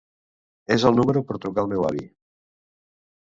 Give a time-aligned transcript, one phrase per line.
[0.75, 2.03] És el número per trucar el meu avi.